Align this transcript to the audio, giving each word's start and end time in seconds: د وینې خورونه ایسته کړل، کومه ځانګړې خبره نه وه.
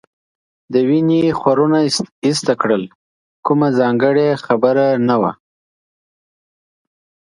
د 0.73 0.75
وینې 0.89 1.21
خورونه 1.39 1.77
ایسته 2.25 2.53
کړل، 2.61 2.83
کومه 3.45 3.67
ځانګړې 3.79 4.27
خبره 4.45 4.85
نه 5.07 5.15
وه. 5.21 5.31